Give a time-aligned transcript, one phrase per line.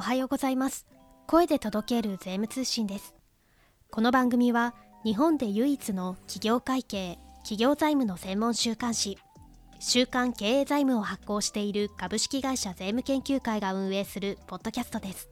[0.00, 0.86] おはようございます。
[1.26, 3.14] 声で届ける税務通信です。
[3.90, 9.18] この番組は日本で唯一の企業会計企業財務の専門週刊誌
[9.78, 15.28] 週刊経営財務を発行している株式会社税務研究会が運営するポッドキャストです。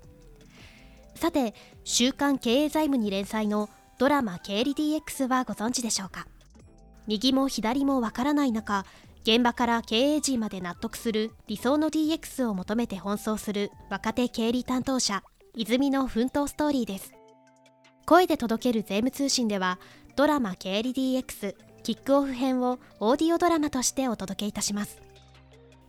[1.14, 1.54] さて
[1.84, 6.26] 週刊経営財務に連載のドラマ経理 DX はご存知でしょうか？
[7.06, 8.84] 右も左もわからない中
[9.28, 15.22] 現場から経営陣まで納得する理想の DX を求めて奔走する若手経理担当者
[15.54, 17.12] 泉の奮闘ストーリーです。
[18.06, 19.78] 声で届ける税務通信では
[20.16, 24.96] ドラマ経理 DX キックオフ編をオーディオドラマとしてお届けいたします。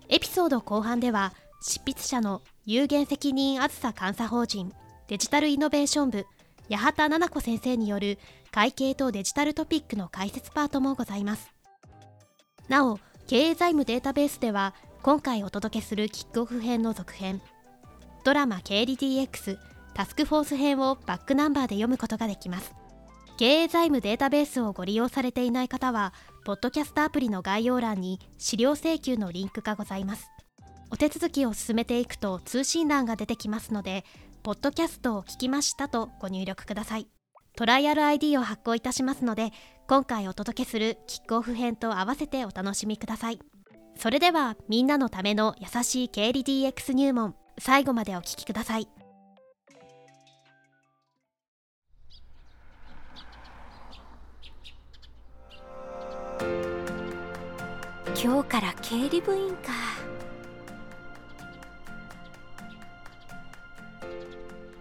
[0.09, 1.31] エピソード後半では
[1.61, 4.73] 執筆者の有限責任あずさ監査法人
[5.07, 6.25] デジタルイノベーション部
[6.69, 8.19] 八幡奈々子先生による
[8.51, 11.53] 会計とデジタルトピックの解説パートもございます。
[12.67, 17.43] なお経営財務データベースでは今回お届けするキックオフ編の続編
[18.23, 19.59] ドラマ経理 DX
[19.93, 22.73] タスクフォース編をバックナンバーで読むことができます。
[23.37, 26.11] 経営財務データベースをご利用されていない方は
[26.43, 30.31] ポッドキャストアプリの概要欄に資料請求のリンクがございます。
[30.89, 34.05] お手続きを進めていくと通信欄が出てきますので
[34.41, 37.07] ポッドキャストを聞きましたとご入力ください。
[37.55, 39.51] トライアル ID を発行いたしますので
[39.87, 43.39] 今回お届けするキックオフ編と合わせてお楽しみください。
[43.97, 48.87] それではみんなのための優しい経理 DX 入門最後までお聞きください。
[58.21, 59.71] 今日から経理部員か。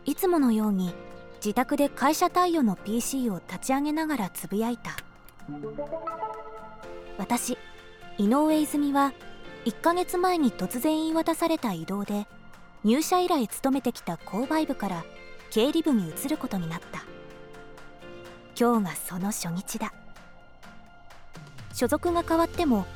[0.05, 0.95] いつものように
[1.39, 4.97] 自宅で会社対応の PC を立ち上げながらつぶやいた。
[7.17, 7.57] 私
[8.19, 9.13] 井上泉は
[9.65, 12.27] 1ヶ月前に突然言い渡された異動で
[12.85, 15.05] 入社以来勤めてきた購買部から
[15.51, 17.05] 経理部に移ることになった。
[18.59, 19.93] 今日がその初日だ。
[21.73, 22.87] 所属が変わっても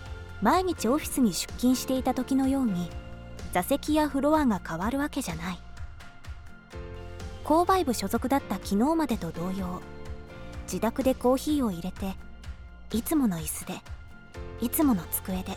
[0.41, 2.91] 毎日オフィスに出勤していた時のように
[3.53, 5.59] 座席やフロアが変わるわけじゃない。
[7.45, 9.81] 購買部所属だった昨日までと同様
[10.65, 12.15] 自宅でコーヒーを入れて
[12.93, 13.75] いつもの椅子で
[14.61, 15.57] いつもの机で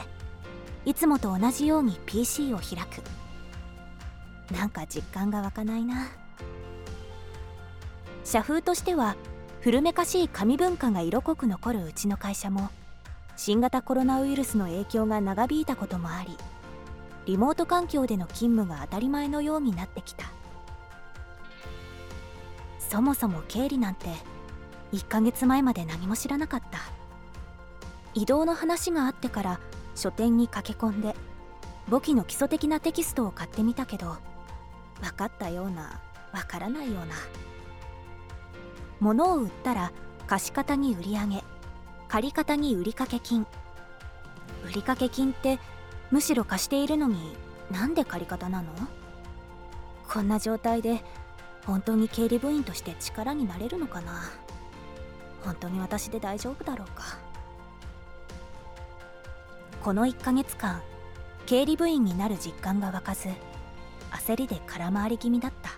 [0.86, 3.02] いつもと同じように PC を開く。
[4.54, 6.08] なんか実感が湧かないな。
[8.24, 9.16] 社風としては
[9.62, 12.70] 古めかしい紙文化が色濃く残るうちの会社も
[13.36, 16.38] 新型コロナウイルスの影響が長引いたこともあり
[17.26, 20.35] リモート環境での勤務が当たり前のようになってきた。
[22.90, 24.08] そもそも経理なんて
[24.94, 26.80] 1ヶ月前まで何も知らなかった。
[28.14, 29.60] 移動の話があってから
[29.94, 31.16] 書店に駆け込んで
[31.90, 34.16] 簿記の基礎的なテキストを買ってみたけど
[35.02, 36.00] 分かったような
[36.32, 37.16] 分からないような。
[39.02, 39.92] 物を売ったら
[40.28, 41.44] 貸方に売り上げ
[42.08, 43.46] 借方に売掛金。
[44.64, 45.60] 売掛金って
[46.12, 47.36] むしろ貸しているのに
[47.70, 48.70] なんで借方なの？
[50.08, 51.04] こんな状態で
[51.66, 54.32] 本当に経理部員として力になれるのかな？
[55.44, 57.18] 本当に私で大丈夫だろうか？
[59.82, 60.82] この1ヶ月間
[61.46, 63.30] 経理部員になる実感が湧かず
[64.12, 65.72] 焦りで空回り気味だった。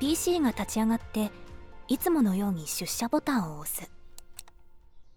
[0.00, 1.30] PC が立ち上がって
[1.88, 3.90] いつものように出社ボタンを押す。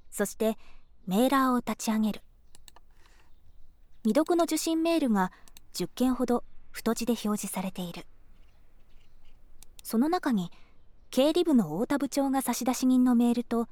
[0.09, 0.57] そして
[1.07, 2.21] メーラーを立ち上げる。
[4.03, 5.31] 未読の受信メールが
[5.73, 8.05] 10件ほど太字で表示されている。
[9.91, 10.53] その中に
[11.09, 13.67] 経理部の太田部長が差出人のメールと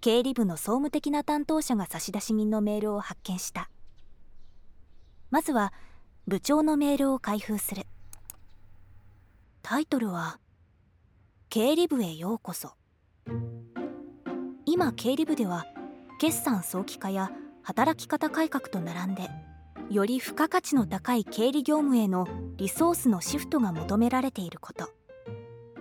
[0.00, 3.68] 経理部の総務的な担当者が差出人のメールを発見した。
[5.28, 5.74] まずは
[6.26, 7.84] 部長のメールを開封する。
[9.60, 10.38] タイトルは
[11.50, 12.70] 「経理部へようこそ」
[14.64, 15.66] 今経理部では
[16.18, 17.32] 決算早期化や
[17.62, 19.28] 働き方改革と並んで
[19.90, 22.26] より付加価値の高い経理業務への
[22.56, 24.99] リソースのシフトが求められていること。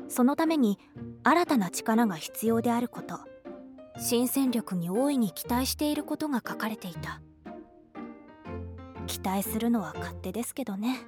[0.10, 0.80] そのために
[1.24, 3.20] 新たな力が必要であること
[4.00, 7.22] 新戦力に大いに期待していることが書かれていた。
[9.08, 11.00] 期待するのは勝手ですけどね。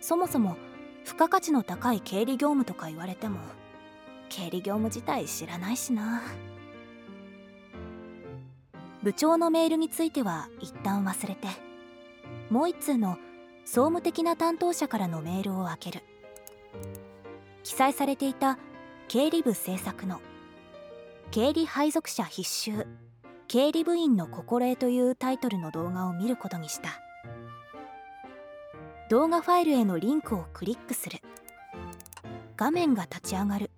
[0.00, 0.56] そもそも
[1.04, 3.38] 付加価値の高い経理業務とか言われても
[4.28, 6.22] 経理業務自体知らないしな。
[9.02, 11.46] 部長のメールについては一旦忘れて
[12.50, 13.16] もう一通の
[13.64, 16.02] 総務的な担当者からのメールを開ける。
[17.68, 18.58] 記載されていた
[19.08, 20.22] 経理部制作の
[21.30, 22.86] 経理配属者必修
[23.46, 26.98] 経理部員の心得というタイトルの動画を見ることにした。
[29.10, 31.18] 動画ファイルへのリンクをクリックする。
[32.56, 33.70] 画面が立ち上がる。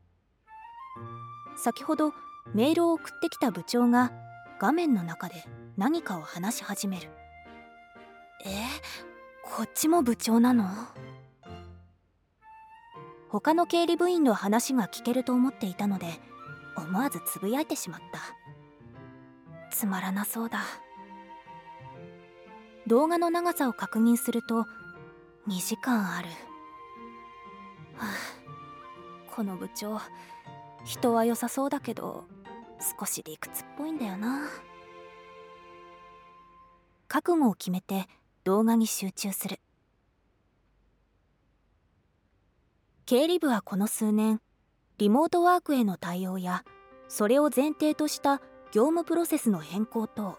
[1.57, 2.13] 先ほど
[2.55, 4.13] メールを送ってきた部長が
[4.61, 5.35] 画面の中で
[5.77, 7.11] 何かを話し始める
[8.47, 8.51] え
[9.43, 10.65] こっちも部長なの？
[13.31, 16.07] 他の経理部員の話が聞けると思っていたので
[16.77, 18.21] 思わずつぶやいてしまった。
[19.75, 20.61] つまらなそうだ。
[22.87, 24.67] 動画の長さを確認すると
[25.47, 26.29] 2時間ある、
[27.97, 30.01] はあ、この部長
[30.85, 32.25] 人は良さそうだけど
[32.99, 34.41] 少し理屈っぽいんだよな。
[37.07, 38.09] 覚悟を決めて
[38.43, 39.61] 動画に集中する。
[43.11, 44.41] 経理部はこの数年
[44.99, 46.63] リモートワークへの対応や
[47.09, 48.37] それを前提とした
[48.71, 50.39] 業務プロセスの変更等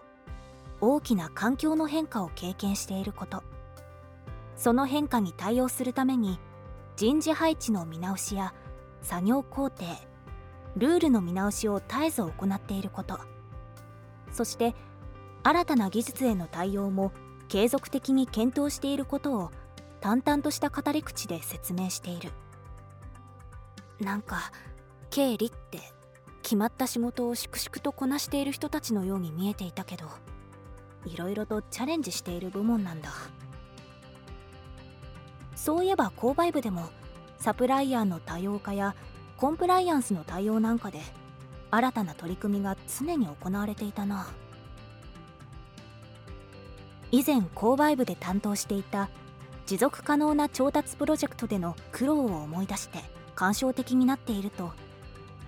[0.79, 3.43] 大きな環境の変化を経験していること。
[4.55, 6.39] その変化に対応するために
[6.95, 8.53] 人事配置の見直しや
[9.01, 9.83] 作業工程
[10.77, 13.19] ルールの見直しを絶えず行っていること。
[14.31, 14.75] そして
[15.43, 17.11] 新たな技術への対応も
[17.49, 19.51] 継続的に検討していることを
[19.99, 22.31] 淡々とした語り口で説明している。
[24.01, 24.51] なんか
[25.09, 25.79] 経理って
[26.41, 30.05] 決まった仕事を粛々とこなしている人たちのように見えていたけど
[31.05, 33.11] いろいろとチャレンジしている部門なんだ。
[35.55, 36.89] そういえば購買部でも
[37.37, 38.95] サプライヤーの多様化や
[39.37, 40.99] コンプライアンスの対応なんかで
[41.69, 44.27] 新たな取り組みが常に行われていたな。
[47.11, 49.09] 以前購買部で担当していた
[49.67, 52.99] 持続可能な調達プロジェクトでの苦労を思い出して
[53.41, 54.71] 感傷的になっていると。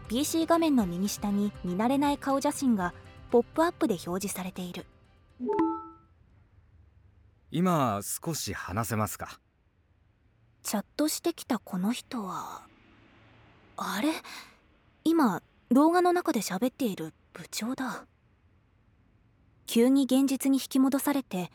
[0.07, 2.91] PC 画面の右下に見慣れない顔写真が
[3.29, 4.87] ポップアップで表示されている。
[7.51, 9.39] 今少し話せますか？
[10.63, 12.63] チャットしてきたこの人は
[13.77, 14.09] あれ？
[15.03, 18.07] 今動画の中で喋っている部長だ。
[19.67, 21.51] 急に現実に引き戻されて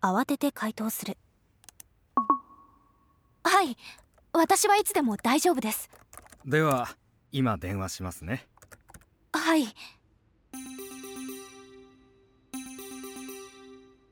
[0.00, 1.18] 慌てて回答する。
[3.44, 3.76] はい
[4.34, 5.90] 私はいつでも大丈夫です。
[6.46, 6.88] では
[7.32, 8.46] 今電話しますね。
[9.32, 9.66] はい。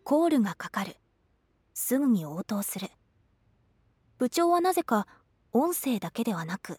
[0.05, 0.97] コールがかかる。
[1.73, 2.89] すぐに応答する。
[4.19, 5.07] 部長はなぜか
[5.53, 6.79] 音声だけではなく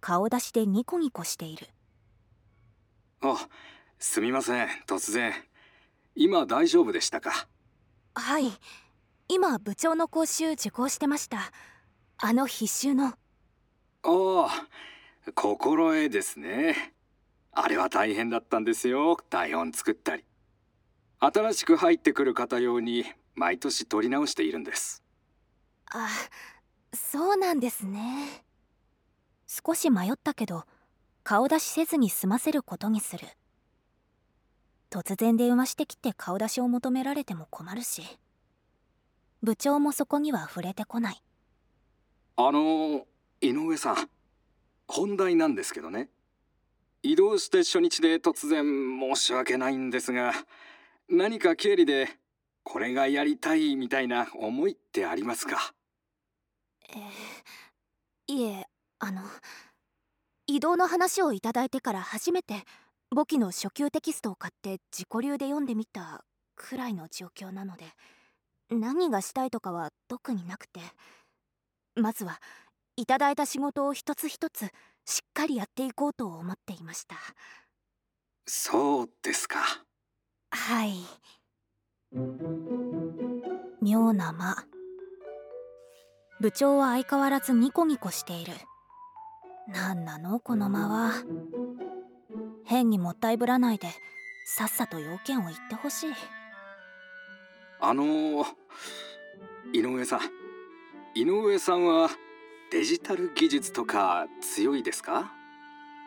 [0.00, 1.66] 顔出しでニコニコしている。
[3.20, 3.36] あ
[3.98, 4.68] すみません。
[4.86, 5.34] 突然。
[6.14, 7.48] 今大丈夫でしたか？
[8.14, 8.50] はい。
[9.28, 11.52] 今部長の講習受講してました
[12.24, 13.06] あの必修の。
[13.06, 13.14] あ
[14.04, 14.48] あ
[15.34, 16.94] 心得ですね。
[17.50, 19.16] あれは大変だったんですよ。
[19.28, 20.24] 台本作ったり。
[21.18, 23.04] 新しく入ってくる方用に
[23.34, 25.02] 毎年撮り直しているんです。
[25.90, 26.08] あ
[26.94, 28.44] そうなんですね。
[29.48, 30.62] 少し迷ったけど
[31.24, 33.26] 顔出しせずに済ませることにする。
[34.90, 38.04] 突然電話してきて顔出しを求められても困るし。
[39.42, 41.20] 部長もそこには触れてこない
[42.48, 43.06] あの
[43.40, 44.08] 井上さん
[44.88, 46.08] 本題なんですけどね。
[47.04, 48.64] 移動して初日で突然
[48.98, 50.32] 申し訳ないんですが
[51.08, 52.08] 何か経理で
[52.62, 55.74] これがやりたいみたいな思いってありますか？
[56.90, 58.66] えー、いえ
[59.00, 59.22] あの
[60.46, 62.54] 移動の話をいただいてから初めて
[63.10, 67.84] 簿記の初級テキストを買って自己流で読んでみたくらいの状況なので
[68.70, 70.80] 何がしたいとかは特になくて。
[71.94, 72.40] まずは
[72.96, 74.66] いただいた仕事を一つ一つ
[75.04, 77.16] しっかりやっていこうと思っていました。
[78.46, 79.58] そうですか。
[80.50, 80.94] はい。
[83.80, 84.64] 妙な間。
[86.40, 88.52] 部長は相変わらずニコニコしている。
[89.68, 91.12] 何なのこの間は。
[92.64, 93.88] 変にもったいぶらないで
[94.46, 96.10] さっさと要件を言ってほしい。
[97.80, 98.44] あのー、
[99.72, 100.41] 井上さん
[101.14, 102.08] 井上さんは
[102.70, 105.32] デジタル技術とか強いですか？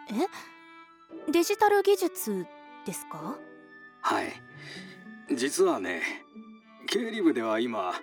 [0.09, 1.31] え？
[1.31, 2.45] デジタル技術
[2.85, 3.37] ですか？
[4.01, 4.33] はい。
[5.35, 6.01] 実はね
[6.87, 7.93] 経理部では今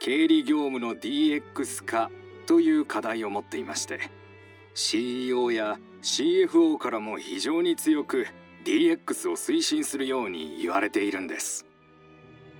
[0.00, 2.10] 経理業務の DX 化
[2.46, 3.98] という課題を持っていまして
[4.74, 8.26] CEO や CFO からも非常に強く
[8.64, 11.64] DX を推進するように言われているんです。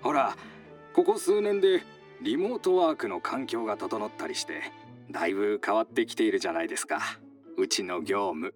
[0.01, 0.37] ほら
[0.93, 1.83] ここ数年で
[2.25, 4.63] リモートワークの環境が整ったりして
[5.11, 7.03] だいぶ変わってきているじゃないですか。
[7.59, 8.55] うちの業務。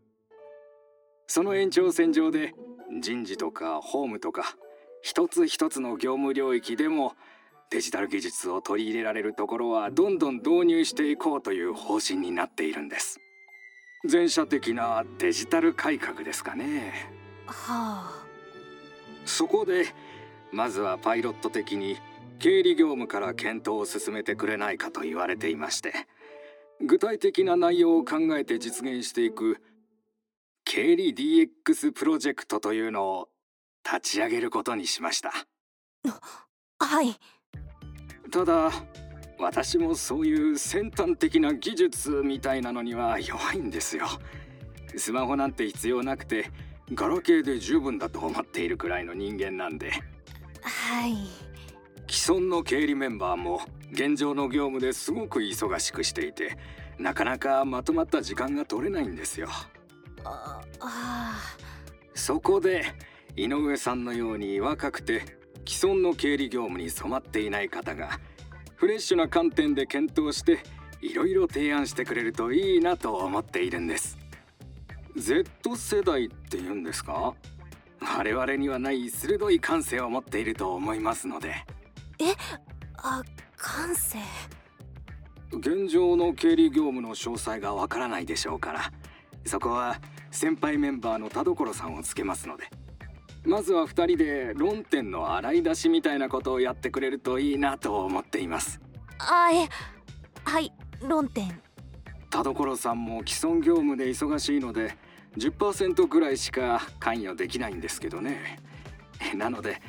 [1.26, 2.54] その延長線上で
[2.98, 4.56] 人事とかホームとか
[5.02, 7.12] 一つ一つの業務領域でも
[7.70, 13.20] デジタル技術を取り入れられるところはどんどん導入していこうという方針になっているんです。
[14.06, 17.12] 全社的なデジタル改革ですかね。
[17.44, 18.24] はあ。
[19.26, 19.84] そこで
[20.52, 21.98] まずはパイロット的に
[22.38, 25.92] 経理業務から検討を進めてくれないかと言われていまして
[26.80, 29.60] 具体的な内容を考えて実現していく
[30.64, 33.28] 経理 DX プロジェクトというのを
[33.84, 35.32] 立ち上げることにしました。
[36.78, 37.16] はい。
[38.30, 38.70] ただ
[39.38, 44.06] 私もそういう先端的な技術みたいなのには弱いんですよ。
[44.96, 46.50] スマホなんて必要なくて
[46.92, 49.90] ガラケーで十分だと思っているくらいの人間なんで。
[50.62, 51.47] はい
[52.10, 53.60] 既存の経理メンバーも
[53.92, 56.56] 現状の業務ですごく忙しくしていて
[56.98, 59.48] なかなかまとまった時間が取れないんですよ。
[60.24, 61.40] ああ
[62.14, 62.84] そこで
[63.36, 68.18] 井上さんのように若くて既存の経理業務に染まっていない方が
[68.74, 70.58] フレッシュな観点で検討して
[71.00, 74.18] いろいろ提案してくれるといいなと思っているんです。
[75.16, 77.34] Z 世代って言うんですか？
[78.00, 81.54] 我々にはない鋭い感性を持っていると思いますので
[82.96, 83.22] あ
[83.56, 84.18] 感性。
[85.52, 88.92] 現状の経理業務の詳細がわからないでしょうから。
[89.44, 92.70] そこは先輩メンバーの田所さんをつけますので。
[93.44, 98.80] まずは2人で論点の洗い出しみたいなことをやってくれるといいなと思っています。
[99.18, 99.68] あえ
[100.44, 101.60] はい論点。
[102.30, 104.98] 田所さんも既存業務で忙しいので
[105.38, 108.60] 10%ぐらいしか関与できないんですけどね。
[109.34, 109.80] なので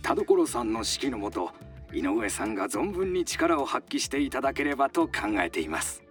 [0.00, 1.52] 田所さんの指揮のもと
[1.92, 6.02] 井上さんが存分に力を発揮していただければと考えています。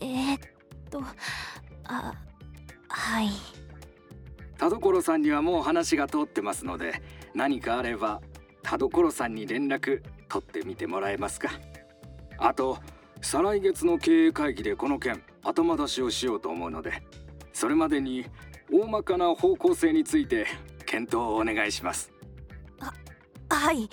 [0.00, 0.40] えー、っ
[0.90, 1.02] と
[1.84, 2.14] あ
[2.88, 3.28] はい。
[4.56, 7.02] 田所さんにはもう話が通ってますので
[7.34, 8.22] 何かあれば
[8.62, 11.50] 田所さんに連絡取ってみてもらえますか。
[12.38, 12.78] あと
[13.20, 17.02] 再来月の経営会議でこの件頭出しをしようと思うので
[17.52, 18.26] それまでに
[18.72, 20.46] 大まかな方向性について
[20.84, 22.12] 検討をお願いします。
[23.48, 23.88] はい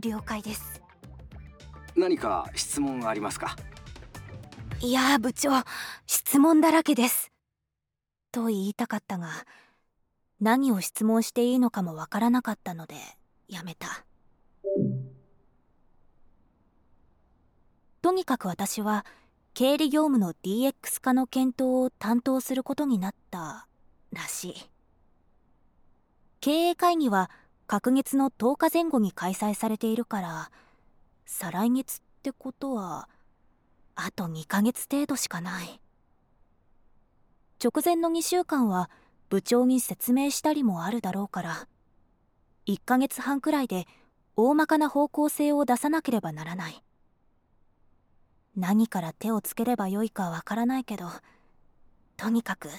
[0.00, 0.82] 了解です。
[1.96, 3.56] 何か質問ありますか？
[4.80, 5.50] いやー部長
[6.06, 7.32] 質問だらけです。
[8.30, 9.28] と言いたかったが
[10.40, 12.94] 何を質問していいのかもわからなかったので
[13.48, 14.04] やめた。
[18.00, 19.04] とにかく私は
[19.54, 23.66] 経理業務の DX 化の検討を担当することになった
[24.12, 24.54] らしい。
[26.40, 27.28] 経営会議は
[27.70, 30.50] 隔月の10日前後に開催されているから
[31.26, 33.10] 再来月ってことは
[33.94, 35.78] あと2ヶ月程度しかない。
[37.62, 38.88] 直前の2週間は
[39.28, 41.68] 部長に説明したりもあるだろうから
[42.66, 43.86] 1ヶ月半くらいで
[44.34, 46.82] 大まかな方向性を出さなければならない。
[48.56, 51.04] 何から手をつければよいかわからないけど
[52.16, 52.70] とにかく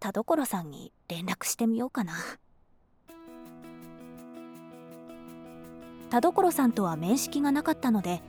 [0.00, 2.14] 田所さんに連絡してみようかな。
[6.10, 8.22] 田所さんとは面識がなかったので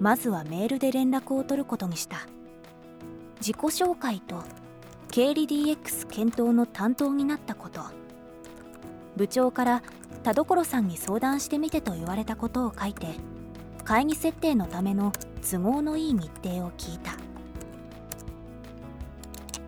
[0.00, 2.26] まずはメールで連絡を取ることにした。
[3.40, 4.42] 自己紹介と
[5.10, 7.82] 経理 DX 検討の担当になったこと。
[9.16, 9.82] 部長から
[10.22, 13.08] 田所さんに相談してみてと言われたことを書いて
[13.84, 17.12] 会議設定のための都合のいい日程を聞いた。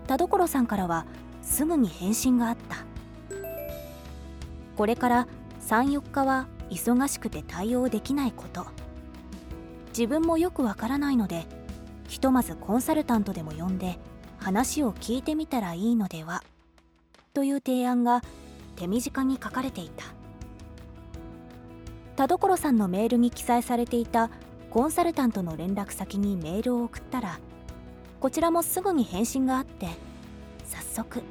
[0.07, 1.07] 田所さんからは
[1.43, 2.77] すぐに返信があった。
[4.77, 5.29] これから
[5.69, 8.67] 34日は忙しくて対応できないこと。
[9.89, 11.47] 自分もよくわからないので
[12.09, 13.99] ひとまずコンサルタントでも呼んで
[14.39, 16.43] 話を聞いてみたらいいのでは
[17.35, 18.23] という提案が
[18.77, 20.05] 手短に書かれていた。
[22.17, 24.31] 田所さんのメールに記載されていた
[24.71, 27.41] コンサルタントの連絡先にメールを送ったら
[28.21, 29.89] こちらもすぐに返信があって
[30.67, 31.23] 早速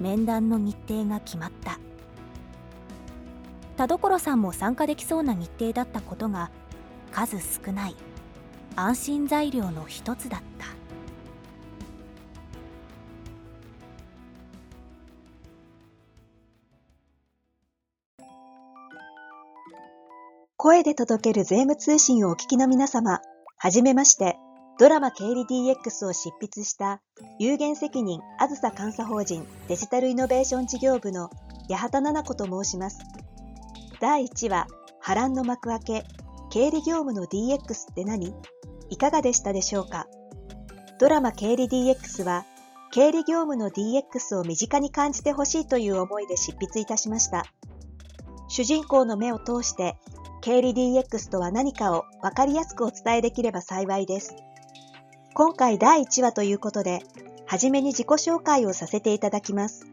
[0.00, 1.78] 面談の日程が決まった。
[3.82, 6.52] 田所さんも参加できそうな日程だったことが
[7.10, 7.96] 数少ない
[8.76, 10.66] 安心材料の一つだった
[20.56, 23.18] 声で届ける税務通信をお聞きの皆様、
[23.56, 24.36] はじめまして、
[24.78, 27.02] ドラマ経理 DX を執筆した
[27.40, 31.30] 有限責任あずさ監査法人デジタルイノベーション事業部の
[31.68, 33.00] 八幡奈々子と申します。
[34.02, 34.66] 第1話、
[34.98, 36.04] 波乱の幕開け、
[36.50, 38.34] 経理業務の DX って何？
[38.90, 40.08] いかがでしたでしょうか？
[40.98, 42.44] ドラマ経理 DX は、
[42.90, 47.44] 経理業務の DX を身近に感じてほしいという思いで執筆いたしました。
[48.48, 49.96] 主人公の目を通して
[50.40, 54.34] 経理 DX とは何かをわかりやすくお伝えできれば幸いです。
[55.32, 57.04] 今回第1話ということで、
[57.46, 59.86] はじめに自己紹介をさせていただきます。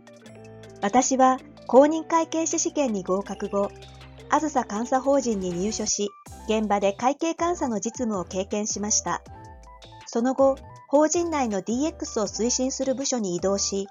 [0.81, 1.37] 私は
[1.67, 3.69] 公認会計士試験に合格後、
[4.31, 6.09] あずさ監査法人に入所し、
[6.47, 9.21] 現場で会計監査の実務を経験しました。
[10.05, 10.55] その後、
[10.87, 13.87] 法人内の DX を推進する部署に移動し、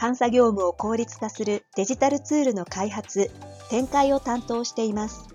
[0.00, 3.30] 監査業務を効率化するデジタルツールの開発、
[3.70, 5.28] 展開を担当しています。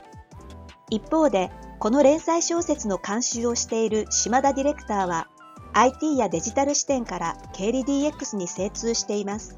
[0.89, 5.27] 一方で、この連載小説の監修をしている島田ディレクターは、
[5.73, 9.57] IT やデジタル視点から経理 DX に精通しています。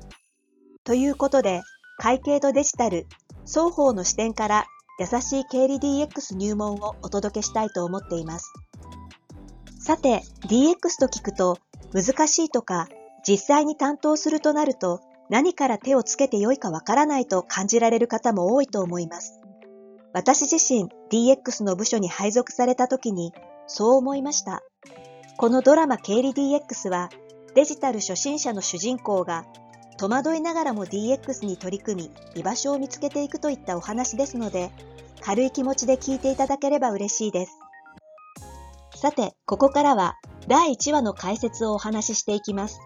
[0.84, 1.62] ということで、
[1.98, 3.08] 会計とデジタル、
[3.46, 4.66] 双方の視点から
[5.00, 8.52] 優しい経理 DX 入門をお届けしたいと思っています。
[9.80, 11.58] さて、DX と聞くと、
[11.94, 12.88] 難しいとか、
[13.26, 19.40] 実際に担当するとなると、何から手をつけてよいかわからないと感じられる方も多いと思います。
[20.12, 23.32] 私自身 DX の部署に配属された時に
[23.68, 24.64] そう思いました。
[25.38, 27.10] このドラマ経理 DX は
[27.54, 29.46] デジタル初心者の主人公が
[30.00, 34.72] 戸惑いながらも DX に取り組み居場所を見つけていくといったお話ですので
[35.20, 37.52] 軽い気持ちで聞いていただければ嬉しいです。
[38.96, 40.16] さて、ここからは
[40.48, 42.80] 第1話の解説をお話ししていきます。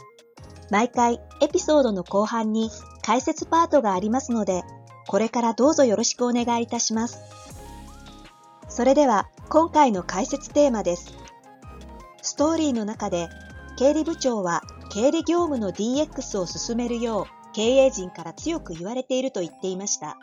[0.72, 2.72] 毎回エピソードの後半に
[3.04, 4.64] 解説パートがありますので、
[5.08, 7.20] これからどうぞよろしくお願いいたします。
[8.70, 11.14] それでは今回の解説テーマです。
[12.22, 13.30] ストーリーの中で
[13.78, 14.62] 経理部長は
[14.94, 20.20] 経理業務の DX を進めるよう経営陣から強く言われていると言っていました。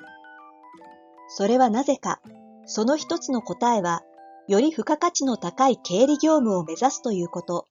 [1.27, 2.21] それはなぜか、
[2.67, 4.03] その一つの答えは
[4.47, 7.67] より付加価値の高い経理業務を目指すということ。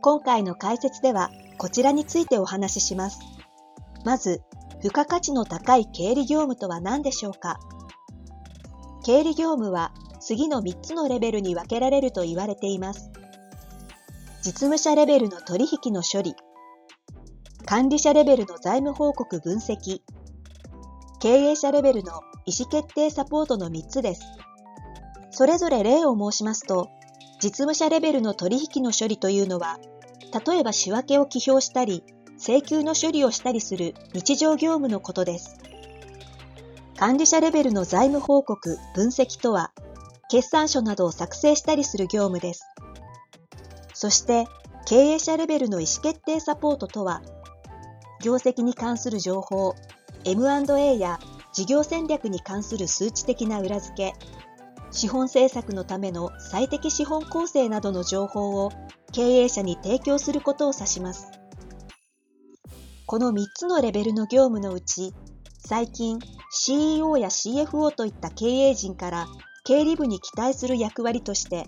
[0.00, 3.20] 今回の解説ではこちらについてお話しします。
[4.06, 4.40] まず、
[4.80, 7.60] 付加価値の高い経理業務とは何でしょうか
[9.04, 13.10] 経理業務は次の3つのレベルに分けられると言われています。
[14.48, 16.34] 実務者レベルの取引の処理、
[17.66, 20.00] 管理者レベルの財務報告分析、
[21.20, 24.22] 経営者レベルの意思決定サポートの3つです。
[25.32, 26.88] それぞれ例を申しますと、
[27.42, 29.78] 実務者レベルの取引の処理というのは、
[30.46, 32.02] 例えば仕分けを記表したり、
[32.38, 35.58] 請求の処理をしたりする日常業務のことです。
[36.96, 39.72] 管理者レベルの財務報告、分析とは、
[40.30, 42.62] 決算書などを作成したりする業務です。
[44.00, 44.46] そして、
[44.86, 47.20] 経営者レベルの意思決定サポートとは、
[48.22, 49.74] 業績に関する情報、
[50.24, 51.18] M&A や
[51.52, 54.14] 事業戦略に関する数値的な裏付け、
[54.92, 58.70] 資本政策のための最適資本構成などの情報を
[59.10, 61.32] 経営者に提供することを指します。
[63.04, 65.12] この3つのレベルの業務のうち、
[65.66, 66.20] 最近
[66.52, 69.26] CEO や CFO といった経営陣から
[69.64, 71.66] 経理部に期待する役割として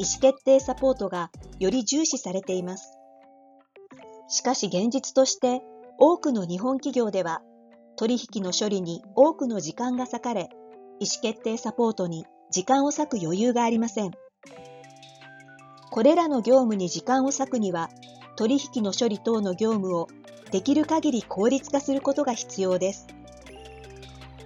[0.00, 2.96] 意思決定サポートがより重視されています。
[4.28, 5.60] しかし現実として
[5.98, 7.42] 多くの日本企業では
[7.98, 10.48] 取引の処理に多くの時間が割かれ
[11.00, 14.12] 意思決定サポートに時間を割く余裕がありません。
[15.90, 17.90] これらの業務に時間を割くには、
[18.36, 20.08] 取引の処理等の業務を
[20.50, 23.06] できる限り効率化することが必要です。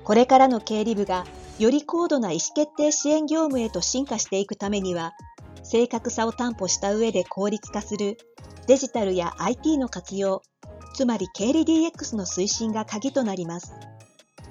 [0.02, 1.26] これからの経理部が
[1.60, 5.12] より高度な意思決定支援業務へと進化していくためには、
[5.64, 8.18] 正確さを担保した上で効率化する
[8.66, 10.42] デジタルや IT の活用、
[10.94, 13.72] つまり経理 DX の推進が鍵となります。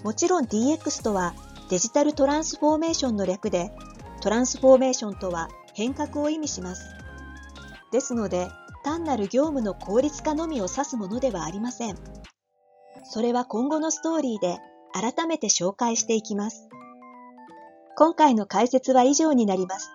[0.04, 1.34] もちろん DX とは
[1.70, 3.72] デジタルトランスフォーメーションの略で、
[4.22, 6.84] トランスフォーメーションとは変革を意味します。
[7.92, 8.50] ですので、
[8.84, 11.98] 単なる業務の効率化のみを指すものではありません。
[13.06, 14.58] それは今後のストーリーで
[14.94, 16.68] 改めて紹介していきます。
[17.96, 19.90] 今回の解説は以上になります。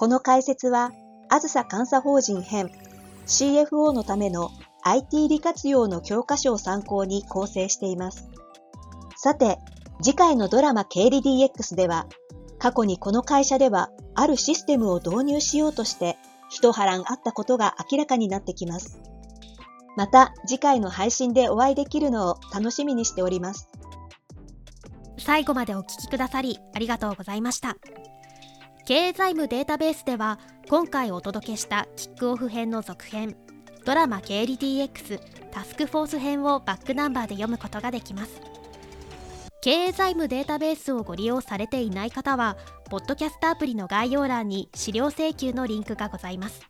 [0.00, 0.92] この解説は、
[1.28, 2.70] あずさ監査法人編
[3.26, 4.50] CFO のための
[4.82, 8.26] IT 利活用の教科書を参考に構成しています。
[9.14, 9.58] さて、
[10.00, 12.06] 次回のドラマ経理 DX では、
[12.58, 16.16] 過去にこの会社ではあるシステムを導入しようとして
[16.48, 19.02] 一波乱あったことが明らかになってきます。
[19.98, 23.68] また次回の配信でお会いできるのを楽しみにしております。
[25.18, 27.76] 最後までお聞きくださりありがとうございました。
[28.90, 33.36] 経営財務データベースでは今回お届けしたキックオフ編の続編
[33.84, 35.20] ドラマ経理 DX
[35.52, 38.40] タスクフォース編をバックナンバーで読むことができます。
[39.62, 42.56] 経営財務データベースをご利用されていない方は、
[42.90, 46.60] ポッドキャストアプリの概要欄に資料請求のリンクがございます。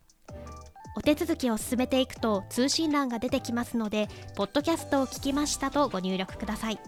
[0.96, 6.78] お手続きを進めていくと通信欄が出てきますので、ポッドキャストを聞きましたとご入力ください。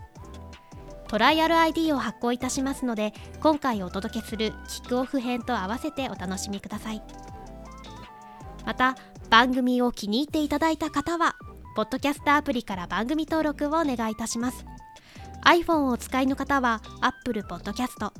[1.12, 7.02] トライアル ID を発行いたしますので今回お届けするキックオフ編と合わせてお楽しみください。
[8.64, 8.96] また
[9.28, 11.36] 番組を気に入っていただいた方は
[11.76, 14.64] ポッドキャストアプリから番組登録をお願いいたします。
[15.44, 18.10] iPhone をお使いの方は Apple Podcast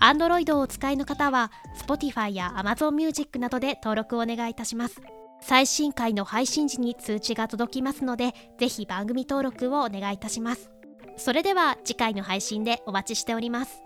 [0.00, 1.50] Android をお使いの方は
[1.86, 5.00] Spotify や Amazon Music などで登録をお願いいたします。
[5.40, 10.75] 最新回の配信時に通知が届きますのでぜひ番組登録をお願いいたします。
[11.16, 13.85] それでは次回の配信でお待ちしております。